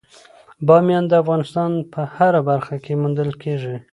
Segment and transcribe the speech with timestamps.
[0.67, 3.75] بامیان د افغانستان په هره برخه کې موندل کېږي.